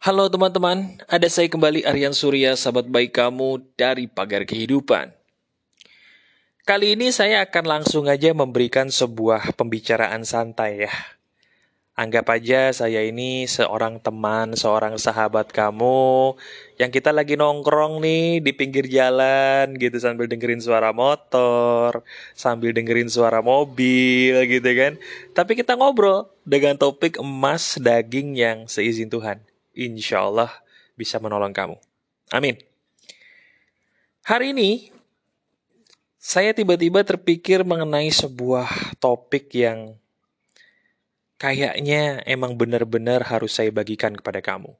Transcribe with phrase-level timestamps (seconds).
[0.00, 5.12] Halo teman-teman, ada saya kembali Aryan Surya, sahabat baik kamu dari Pagar Kehidupan.
[6.64, 10.94] Kali ini saya akan langsung aja memberikan sebuah pembicaraan santai ya.
[12.00, 16.32] Anggap aja saya ini seorang teman, seorang sahabat kamu
[16.80, 23.12] yang kita lagi nongkrong nih di pinggir jalan gitu sambil dengerin suara motor, sambil dengerin
[23.12, 24.96] suara mobil gitu kan.
[25.36, 30.50] Tapi kita ngobrol dengan topik emas daging yang seizin Tuhan insya Allah
[30.98, 31.76] bisa menolong kamu.
[32.30, 32.58] Amin.
[34.26, 34.92] Hari ini,
[36.20, 39.96] saya tiba-tiba terpikir mengenai sebuah topik yang
[41.40, 44.76] kayaknya emang benar-benar harus saya bagikan kepada kamu.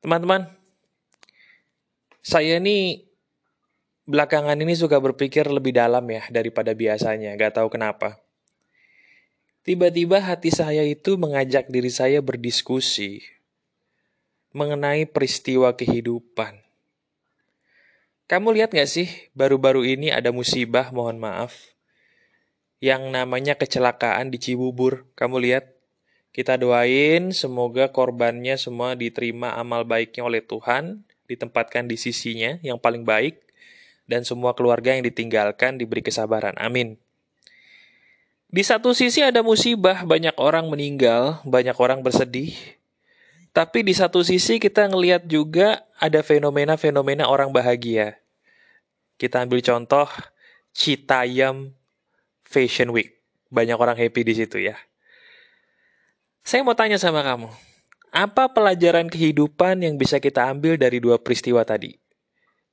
[0.00, 0.48] Teman-teman,
[2.24, 3.04] saya ini
[4.08, 8.16] belakangan ini suka berpikir lebih dalam ya daripada biasanya, gak tahu kenapa.
[9.60, 13.20] Tiba-tiba hati saya itu mengajak diri saya berdiskusi
[14.56, 16.58] mengenai peristiwa kehidupan.
[18.24, 21.74] Kamu lihat gak sih, baru-baru ini ada musibah, mohon maaf,
[22.80, 25.06] yang namanya kecelakaan di Cibubur.
[25.18, 25.76] Kamu lihat,
[26.30, 33.02] kita doain semoga korbannya semua diterima amal baiknya oleh Tuhan, ditempatkan di sisinya yang paling
[33.02, 33.38] baik,
[34.06, 36.54] dan semua keluarga yang ditinggalkan diberi kesabaran.
[36.58, 36.98] Amin.
[38.50, 42.50] Di satu sisi ada musibah, banyak orang meninggal, banyak orang bersedih.
[43.54, 48.18] Tapi di satu sisi kita ngelihat juga ada fenomena-fenomena orang bahagia.
[49.22, 50.10] Kita ambil contoh
[50.74, 51.70] Citayam
[52.42, 53.22] Fashion Week.
[53.54, 54.74] Banyak orang happy di situ ya.
[56.42, 57.54] Saya mau tanya sama kamu,
[58.10, 61.94] apa pelajaran kehidupan yang bisa kita ambil dari dua peristiwa tadi?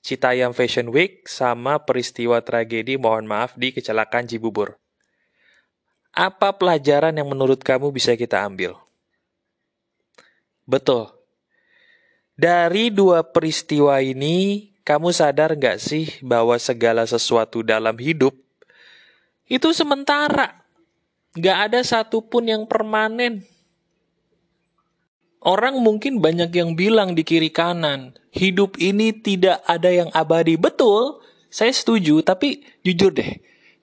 [0.02, 4.82] Citayam Fashion Week sama peristiwa tragedi mohon maaf di kecelakaan Cibubur.
[6.18, 8.74] Apa pelajaran yang menurut kamu bisa kita ambil?
[10.66, 11.14] Betul.
[12.34, 18.34] Dari dua peristiwa ini, kamu sadar nggak sih bahwa segala sesuatu dalam hidup
[19.46, 20.66] itu sementara.
[21.38, 23.46] Nggak ada satupun yang permanen.
[25.38, 30.58] Orang mungkin banyak yang bilang di kiri kanan, hidup ini tidak ada yang abadi.
[30.58, 31.22] Betul,
[31.54, 33.38] saya setuju, tapi jujur deh,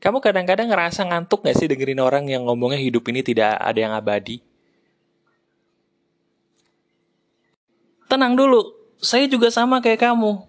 [0.04, 3.96] kamu kadang-kadang ngerasa ngantuk gak sih dengerin orang yang ngomongnya hidup ini tidak ada yang
[3.96, 4.44] abadi?
[8.04, 8.68] Tenang dulu,
[9.00, 10.44] saya juga sama kayak kamu.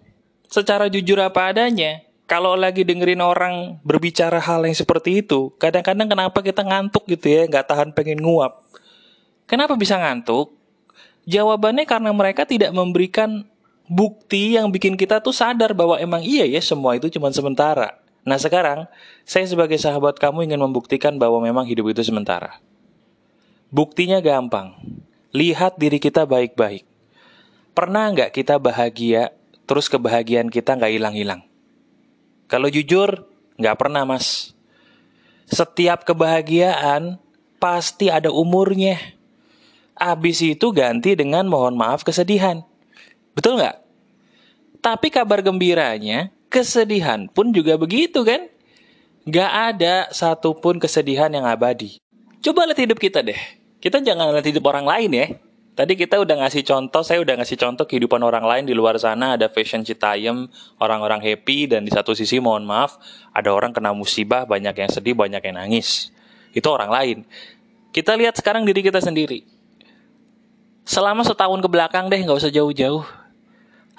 [0.52, 6.44] Secara jujur apa adanya, kalau lagi dengerin orang berbicara hal yang seperti itu, kadang-kadang kenapa
[6.44, 8.60] kita ngantuk gitu ya, nggak tahan pengen nguap.
[9.48, 10.52] Kenapa bisa ngantuk?
[11.24, 13.48] Jawabannya karena mereka tidak memberikan
[13.88, 18.05] bukti yang bikin kita tuh sadar bahwa emang iya ya semua itu cuma sementara.
[18.26, 18.90] Nah sekarang,
[19.22, 22.58] saya sebagai sahabat kamu ingin membuktikan bahwa memang hidup itu sementara.
[23.70, 24.74] Buktinya gampang.
[25.30, 26.82] Lihat diri kita baik-baik.
[27.70, 29.30] Pernah nggak kita bahagia,
[29.70, 31.46] terus kebahagiaan kita nggak hilang-hilang?
[32.50, 33.30] Kalau jujur,
[33.62, 34.58] nggak pernah mas.
[35.46, 37.22] Setiap kebahagiaan
[37.62, 38.98] pasti ada umurnya.
[39.94, 42.66] Abis itu ganti dengan mohon maaf kesedihan.
[43.38, 43.76] Betul nggak?
[44.82, 48.48] Tapi kabar gembiranya, kesedihan pun juga begitu kan?
[49.26, 51.98] Gak ada satupun kesedihan yang abadi.
[52.38, 53.38] Coba lihat hidup kita deh.
[53.82, 55.26] Kita jangan lihat hidup orang lain ya.
[55.76, 59.36] Tadi kita udah ngasih contoh, saya udah ngasih contoh kehidupan orang lain di luar sana
[59.36, 60.48] ada fashion Citayam,
[60.80, 62.96] orang-orang happy dan di satu sisi mohon maaf
[63.36, 66.08] ada orang kena musibah, banyak yang sedih, banyak yang nangis.
[66.56, 67.18] Itu orang lain.
[67.92, 69.44] Kita lihat sekarang diri kita sendiri.
[70.88, 73.04] Selama setahun ke belakang deh, nggak usah jauh-jauh.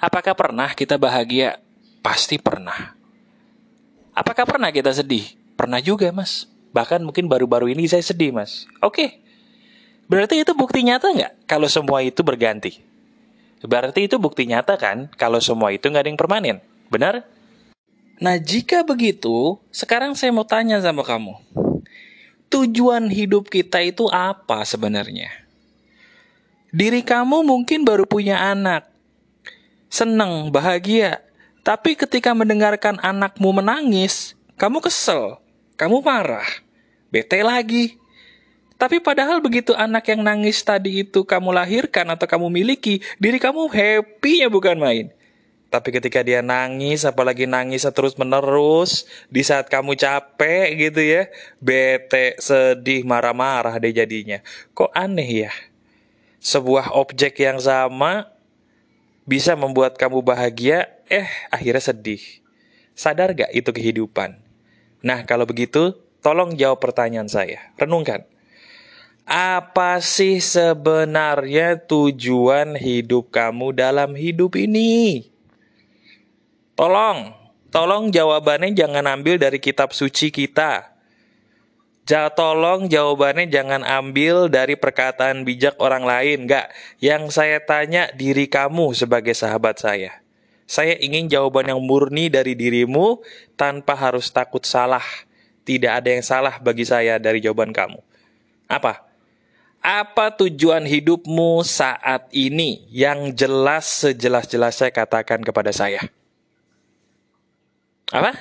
[0.02, 1.62] Apakah pernah kita bahagia
[2.00, 2.94] Pasti pernah.
[4.14, 5.38] Apakah pernah kita sedih?
[5.54, 6.46] Pernah juga, Mas.
[6.74, 8.66] Bahkan mungkin baru-baru ini saya sedih, Mas.
[8.82, 9.22] Oke.
[10.08, 12.80] Berarti itu bukti nyata nggak kalau semua itu berganti?
[13.60, 16.56] Berarti itu bukti nyata kan kalau semua itu nggak ada yang permanen.
[16.88, 17.28] Benar?
[18.18, 21.38] Nah, jika begitu, sekarang saya mau tanya sama kamu.
[22.48, 25.28] Tujuan hidup kita itu apa sebenarnya?
[26.72, 28.88] Diri kamu mungkin baru punya anak.
[29.92, 31.27] Seneng, bahagia.
[31.68, 35.36] Tapi ketika mendengarkan anakmu menangis, kamu kesel,
[35.76, 36.48] kamu marah,
[37.12, 38.00] bete lagi.
[38.80, 43.68] Tapi padahal begitu anak yang nangis tadi itu kamu lahirkan atau kamu miliki, diri kamu
[43.68, 45.12] happy ya bukan main.
[45.68, 51.28] Tapi ketika dia nangis, apalagi nangis terus menerus, di saat kamu capek gitu ya,
[51.60, 54.40] bete, sedih, marah-marah deh jadinya.
[54.72, 55.52] Kok aneh ya?
[56.40, 58.37] Sebuah objek yang sama
[59.28, 62.24] bisa membuat kamu bahagia, eh akhirnya sedih.
[62.96, 64.40] Sadar gak itu kehidupan?
[65.04, 65.92] Nah kalau begitu,
[66.24, 67.60] tolong jawab pertanyaan saya.
[67.76, 68.24] Renungkan.
[69.28, 75.28] Apa sih sebenarnya tujuan hidup kamu dalam hidup ini?
[76.72, 77.36] Tolong,
[77.68, 80.87] tolong jawabannya jangan ambil dari kitab suci kita.
[82.08, 86.48] Ja, tolong jawabannya jangan ambil dari perkataan bijak orang lain.
[86.48, 86.72] Enggak,
[87.04, 90.24] yang saya tanya diri kamu sebagai sahabat saya.
[90.64, 93.20] Saya ingin jawaban yang murni dari dirimu
[93.60, 95.04] tanpa harus takut salah.
[95.68, 98.00] Tidak ada yang salah bagi saya dari jawaban kamu.
[98.72, 99.04] Apa?
[99.84, 106.00] Apa tujuan hidupmu saat ini yang jelas sejelas-jelas saya katakan kepada saya?
[108.08, 108.32] Apa?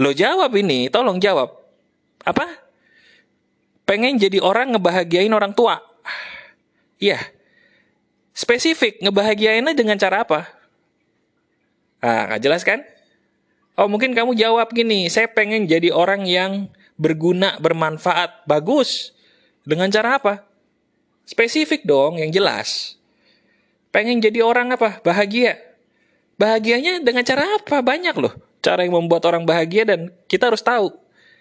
[0.00, 1.65] Lo jawab ini, tolong jawab
[2.26, 2.46] apa?
[3.86, 5.78] Pengen jadi orang ngebahagiain orang tua.
[6.98, 7.22] Iya.
[8.34, 10.50] Spesifik, ngebahagiainnya dengan cara apa?
[12.02, 12.82] Ah, nggak jelas kan?
[13.76, 19.12] Oh, mungkin kamu jawab gini, saya pengen jadi orang yang berguna, bermanfaat, bagus.
[19.62, 20.44] Dengan cara apa?
[21.28, 22.96] Spesifik dong, yang jelas.
[23.92, 25.00] Pengen jadi orang apa?
[25.04, 25.60] Bahagia.
[26.36, 27.80] Bahagianya dengan cara apa?
[27.80, 28.32] Banyak loh.
[28.60, 30.92] Cara yang membuat orang bahagia dan kita harus tahu.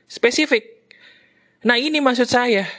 [0.08, 0.75] Spesifik.
[1.66, 2.70] Nah ini maksud saya.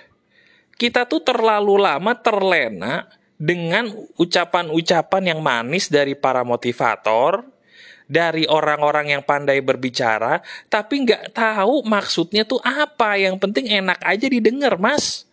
[0.78, 7.42] Kita tuh terlalu lama terlena dengan ucapan-ucapan yang manis dari para motivator,
[8.06, 10.38] dari orang-orang yang pandai berbicara,
[10.70, 13.18] tapi nggak tahu maksudnya tuh apa.
[13.18, 15.26] Yang penting enak aja didengar, mas.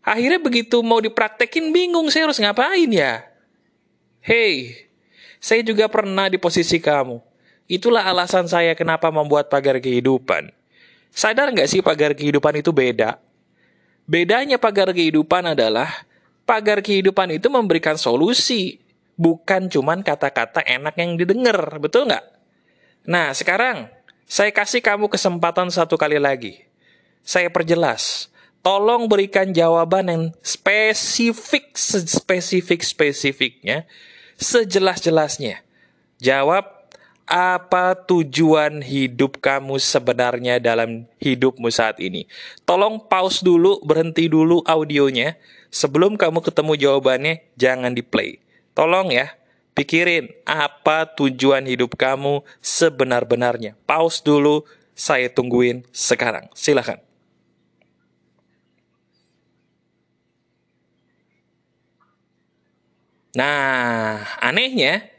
[0.00, 3.24] Akhirnya begitu mau dipraktekin bingung saya harus ngapain ya.
[4.24, 4.88] Hei,
[5.36, 7.20] saya juga pernah di posisi kamu.
[7.68, 10.63] Itulah alasan saya kenapa membuat pagar kehidupan.
[11.14, 13.22] Sadar nggak sih pagar kehidupan itu beda?
[14.04, 16.04] Bedanya pagar kehidupan adalah
[16.42, 18.82] pagar kehidupan itu memberikan solusi,
[19.14, 22.24] bukan cuman kata-kata enak yang didengar, betul nggak?
[23.06, 23.88] Nah, sekarang
[24.26, 26.66] saya kasih kamu kesempatan satu kali lagi.
[27.22, 28.28] Saya perjelas.
[28.64, 33.84] Tolong berikan jawaban yang spesifik, spesifik spesifiknya,
[34.40, 35.60] sejelas-jelasnya.
[36.18, 36.83] Jawab
[37.24, 42.28] apa tujuan hidup kamu sebenarnya dalam hidupmu saat ini.
[42.68, 45.36] Tolong pause dulu, berhenti dulu audionya.
[45.74, 48.38] Sebelum kamu ketemu jawabannya, jangan di play.
[48.76, 49.34] Tolong ya,
[49.74, 53.74] pikirin apa tujuan hidup kamu sebenar-benarnya.
[53.88, 54.62] Pause dulu,
[54.94, 56.46] saya tungguin sekarang.
[56.54, 57.02] Silahkan.
[63.34, 65.10] Nah, anehnya,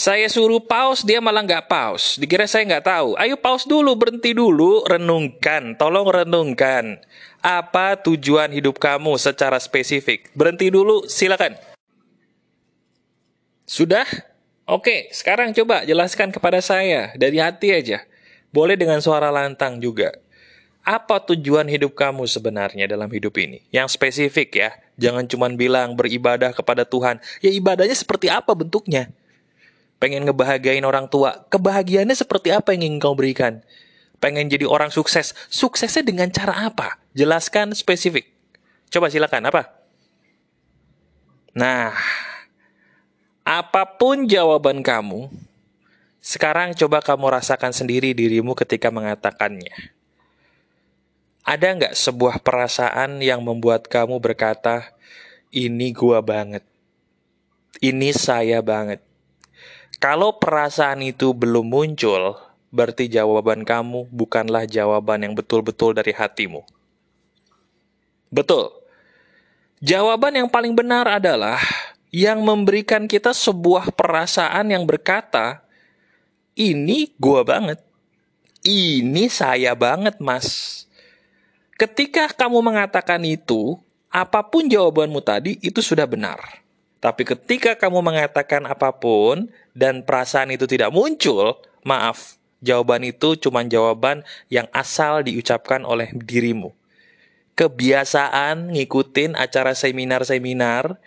[0.00, 2.16] saya suruh pause, dia malah nggak pause.
[2.16, 3.20] Dikira saya nggak tahu.
[3.20, 5.76] Ayo pause dulu, berhenti dulu, renungkan.
[5.76, 7.04] Tolong renungkan.
[7.44, 10.32] Apa tujuan hidup kamu secara spesifik?
[10.32, 11.52] Berhenti dulu, silakan.
[13.68, 14.08] Sudah?
[14.64, 18.00] Oke, sekarang coba jelaskan kepada saya dari hati aja.
[18.56, 20.16] Boleh dengan suara lantang juga.
[20.80, 23.68] Apa tujuan hidup kamu sebenarnya dalam hidup ini?
[23.68, 24.70] Yang spesifik ya.
[24.96, 27.20] Jangan cuma bilang beribadah kepada Tuhan.
[27.44, 29.12] Ya ibadahnya seperti apa bentuknya?
[30.00, 33.60] Pengen ngebahagiain orang tua, kebahagiaannya seperti apa yang ingin kau berikan?
[34.16, 36.96] Pengen jadi orang sukses, suksesnya dengan cara apa?
[37.12, 38.32] Jelaskan spesifik.
[38.88, 39.70] Coba silakan, apa?
[41.52, 41.92] Nah,
[43.44, 45.28] apa pun jawaban kamu,
[46.20, 49.92] sekarang coba kamu rasakan sendiri dirimu ketika mengatakannya.
[51.42, 54.92] Ada nggak sebuah perasaan yang membuat kamu berkata,
[55.50, 56.62] ini gua banget,
[57.82, 59.02] ini saya banget,
[60.00, 62.40] kalau perasaan itu belum muncul,
[62.72, 66.64] berarti jawaban kamu bukanlah jawaban yang betul-betul dari hatimu.
[68.32, 68.72] Betul.
[69.84, 71.60] Jawaban yang paling benar adalah
[72.08, 75.60] yang memberikan kita sebuah perasaan yang berkata,
[76.56, 77.84] ini gua banget.
[78.64, 80.84] Ini saya banget, Mas.
[81.76, 83.76] Ketika kamu mengatakan itu,
[84.08, 86.60] apa pun jawabanmu tadi itu sudah benar.
[87.00, 89.48] Tapi ketika kamu mengatakan apa pun
[89.80, 91.56] dan perasaan itu tidak muncul,
[91.88, 94.20] maaf, jawaban itu cuma jawaban
[94.52, 96.76] yang asal diucapkan oleh dirimu.
[97.56, 101.00] Kebiasaan ngikutin acara seminar-seminar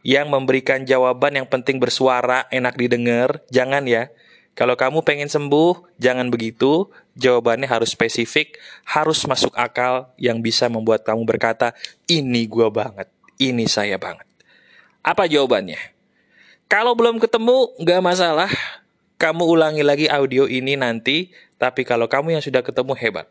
[0.00, 4.08] yang memberikan jawaban yang penting bersuara, enak didengar, jangan ya.
[4.56, 6.88] Kalau kamu pengen sembuh, jangan begitu.
[7.16, 8.56] Jawabannya harus spesifik,
[8.88, 11.76] harus masuk akal yang bisa membuat kamu berkata,
[12.08, 13.08] ini gua banget,
[13.40, 14.28] ini saya banget.
[15.00, 15.93] Apa jawabannya?
[16.68, 18.50] Kalau belum ketemu, nggak masalah.
[19.14, 23.26] Kamu ulangi lagi audio ini nanti, tapi kalau kamu yang sudah ketemu hebat.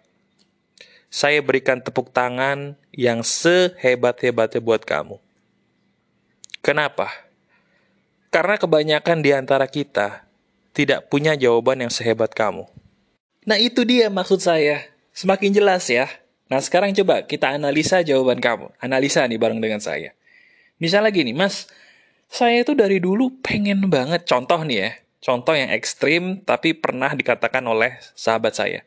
[1.14, 5.22] Saya berikan tepuk tangan yang sehebat-hebatnya buat kamu.
[6.64, 7.12] Kenapa?
[8.34, 10.26] Karena kebanyakan di antara kita
[10.74, 12.66] tidak punya jawaban yang sehebat kamu.
[13.46, 14.90] Nah itu dia maksud saya.
[15.14, 16.10] Semakin jelas ya.
[16.50, 18.74] Nah sekarang coba kita analisa jawaban kamu.
[18.82, 20.18] Analisa nih bareng dengan saya.
[20.82, 21.70] Misalnya gini, Mas,
[22.34, 24.90] saya itu dari dulu pengen banget, contoh nih ya,
[25.22, 28.82] contoh yang ekstrim tapi pernah dikatakan oleh sahabat saya.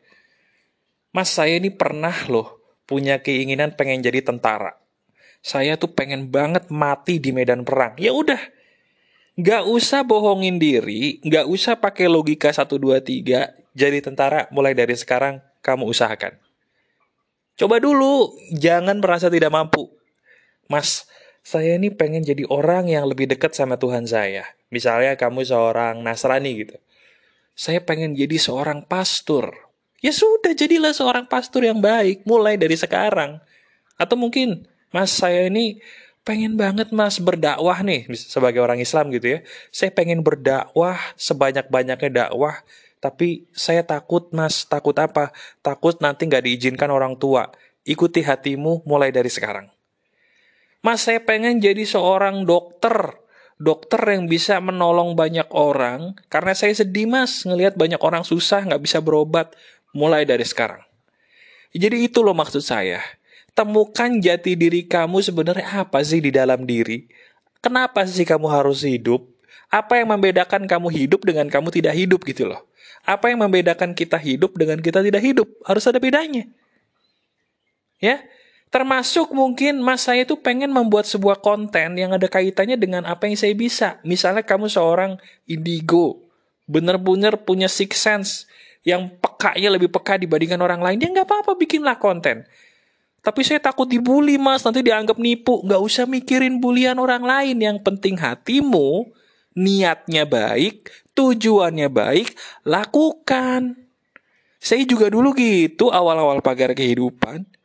[1.15, 4.75] Mas, saya ini pernah loh punya keinginan pengen jadi tentara.
[5.39, 7.95] Saya tuh pengen banget mati di medan perang.
[7.95, 8.39] Ya udah,
[9.39, 14.91] nggak usah bohongin diri, nggak usah pakai logika 1, 2, 3, jadi tentara mulai dari
[14.99, 16.35] sekarang kamu usahakan.
[17.55, 19.87] Coba dulu, jangan merasa tidak mampu.
[20.67, 21.07] Mas,
[21.47, 24.43] saya ini pengen jadi orang yang lebih dekat sama Tuhan saya.
[24.67, 26.75] Misalnya kamu seorang Nasrani gitu.
[27.55, 29.55] Saya pengen jadi seorang pastor.
[30.03, 33.39] Ya sudah, jadilah seorang pastor yang baik mulai dari sekarang.
[33.95, 35.79] Atau mungkin, Mas, saya ini
[36.27, 39.47] pengen banget Mas berdakwah nih sebagai orang Islam gitu ya.
[39.71, 42.59] Saya pengen berdakwah sebanyak-banyaknya dakwah
[42.97, 45.29] tapi saya takut mas, takut apa?
[45.61, 47.53] Takut nanti nggak diizinkan orang tua.
[47.85, 49.76] Ikuti hatimu mulai dari sekarang.
[50.85, 53.17] Mas, saya pengen jadi seorang dokter.
[53.57, 56.13] Dokter yang bisa menolong banyak orang.
[56.29, 59.57] Karena saya sedih mas, ngelihat banyak orang susah nggak bisa berobat.
[59.97, 60.85] Mulai dari sekarang.
[61.73, 63.01] Jadi itu loh maksud saya.
[63.57, 67.09] Temukan jati diri kamu sebenarnya apa sih di dalam diri.
[67.57, 69.25] Kenapa sih kamu harus hidup?
[69.73, 72.69] Apa yang membedakan kamu hidup dengan kamu tidak hidup gitu loh.
[73.03, 75.49] Apa yang membedakan kita hidup dengan kita tidak hidup?
[75.65, 76.45] Harus ada bedanya.
[77.97, 78.21] Ya,
[78.67, 83.39] termasuk mungkin mas saya itu pengen membuat sebuah konten yang ada kaitannya dengan apa yang
[83.39, 83.97] saya bisa.
[84.03, 85.15] Misalnya kamu seorang
[85.47, 86.27] indigo,
[86.67, 88.31] bener-bener punya six sense,
[88.87, 92.47] yang pekanya lebih peka dibandingkan orang lain, dia nggak apa-apa bikinlah konten.
[93.19, 95.59] Tapi saya takut dibully mas, nanti dianggap nipu.
[95.67, 99.11] Nggak usah mikirin bulian orang lain, yang penting hatimu,
[99.51, 102.31] niatnya baik, tujuannya baik,
[102.63, 103.75] lakukan.
[104.63, 107.56] Saya juga dulu gitu awal-awal pagar kehidupan.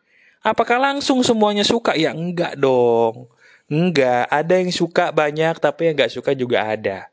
[0.43, 1.95] Apakah langsung semuanya suka?
[1.95, 3.31] Ya enggak dong.
[3.71, 7.09] Enggak, ada yang suka banyak tapi yang enggak suka juga ada.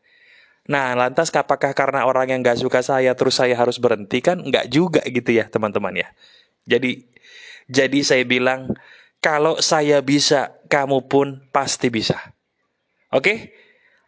[0.69, 4.41] Nah, lantas apakah karena orang yang enggak suka saya terus saya harus berhenti kan?
[4.41, 6.09] Enggak juga gitu ya teman-teman ya.
[6.65, 7.05] Jadi,
[7.69, 8.74] jadi saya bilang,
[9.21, 12.33] kalau saya bisa, kamu pun pasti bisa.
[13.13, 13.53] Oke?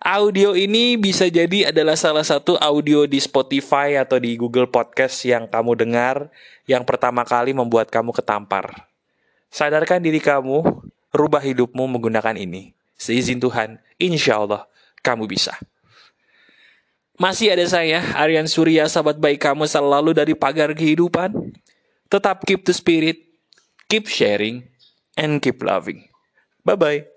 [0.01, 5.45] Audio ini bisa jadi adalah salah satu audio di Spotify atau di Google Podcast yang
[5.45, 6.33] kamu dengar
[6.65, 8.90] yang pertama kali membuat kamu ketampar.
[9.51, 10.63] Sadarkan diri kamu,
[11.11, 12.71] rubah hidupmu menggunakan ini.
[12.95, 14.63] Seizin Tuhan, insya Allah
[15.03, 15.51] kamu bisa.
[17.19, 21.51] Masih ada saya, Aryan Surya, sahabat baik kamu selalu dari pagar kehidupan.
[22.07, 23.19] Tetap keep the spirit,
[23.91, 24.71] keep sharing,
[25.19, 26.07] and keep loving.
[26.63, 27.10] Bye-bye.